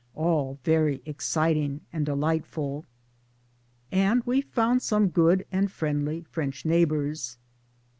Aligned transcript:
All 0.15 0.57
very 0.63 0.99
exciting 1.05 1.81
and 1.93 2.07
delightful. 2.07 2.85
And 3.91 4.23
we 4.23 4.41
found 4.41 4.81
some 4.81 5.09
good 5.09 5.45
and 5.51 5.71
friendly 5.71 6.21
French 6.23 6.65
neighbours. 6.65 7.37